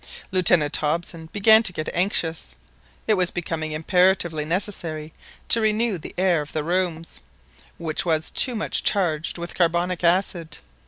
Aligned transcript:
Lieutenant 0.31 0.75
Hobson 0.77 1.27
began 1.27 1.61
to 1.61 1.71
get 1.71 1.87
anxious. 1.93 2.55
It 3.05 3.13
was 3.13 3.29
becoming 3.29 3.71
imperatively 3.71 4.45
necessary 4.45 5.13
to 5.49 5.61
renew 5.61 5.99
the 5.99 6.15
air 6.17 6.41
of 6.41 6.53
the 6.53 6.63
rooms, 6.63 7.21
which 7.77 8.03
was 8.03 8.31
too 8.31 8.55
much 8.55 8.81
charged 8.81 9.37
with 9.37 9.53
carbonic 9.53 10.03
acid. 10.03 10.57